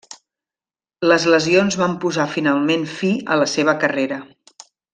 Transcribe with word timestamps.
Les 1.11 1.27
lesions 1.33 1.77
van 1.81 1.93
posar 2.05 2.25
finalment 2.37 2.89
fi 2.95 3.11
a 3.37 3.39
la 3.43 3.49
seva 3.55 3.77
carrera. 3.85 4.19